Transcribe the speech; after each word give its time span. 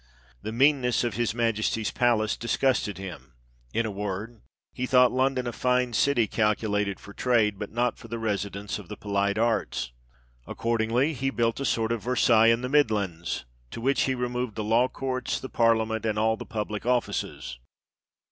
The 0.41 0.51
meanness 0.51 1.03
of 1.03 1.13
his 1.13 1.35
Majesty's 1.35 1.91
palace 1.91 2.35
disgusted 2.35 2.97
him. 2.97 3.35
In 3.71 3.85
a 3.85 3.91
word, 3.91 4.41
he 4.73 4.87
thought 4.87 5.11
London 5.11 5.45
a 5.45 5.53
city 5.53 5.61
finely 6.25 6.27
calculated 6.27 6.99
for 6.99 7.13
trade, 7.13 7.59
but 7.59 7.71
not 7.71 7.99
for 7.99 8.07
the 8.07 8.17
residence 8.17 8.79
of 8.79 8.87
the 8.87 8.97
polite 8.97 9.37
arts." 9.37 9.91
Accordingly, 10.47 11.13
he 11.13 11.29
built 11.29 11.59
a 11.59 11.65
sort 11.65 11.91
of 11.91 12.01
Versailles 12.01 12.47
in 12.47 12.61
the 12.61 12.67
Midlands, 12.69 13.45
to 13.69 13.79
which 13.79 14.05
he 14.05 14.15
removed 14.15 14.55
the 14.55 14.63
law 14.63 14.87
courts, 14.87 15.39
the 15.39 15.49
Parliament, 15.49 16.03
and 16.03 16.17
all 16.17 16.35
the 16.35 16.47
public 16.47 16.83
offices. 16.83 17.59